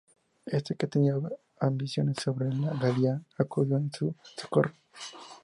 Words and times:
Éste, 0.57 0.73
que 0.75 0.87
tenía 0.87 1.13
ambiciones 1.59 2.17
sobre 2.23 2.51
la 2.51 2.73
Galia, 2.73 3.21
acudió 3.37 3.77
en 3.77 3.91
su 3.93 4.15
socorro. 4.35 4.73